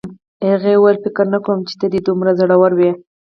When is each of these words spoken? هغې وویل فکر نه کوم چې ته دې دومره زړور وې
هغې 0.49 0.73
وویل 0.77 0.97
فکر 1.05 1.25
نه 1.33 1.39
کوم 1.45 1.59
چې 1.67 1.73
ته 1.79 1.85
دې 1.91 1.99
دومره 2.07 2.31
زړور 2.39 2.71
وې 2.75 2.91